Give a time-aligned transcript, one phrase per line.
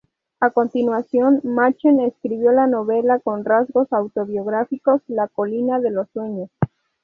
[0.39, 6.49] A continuación Machen escribió la novela con rasgos autobiográficos "La colina de los sueños".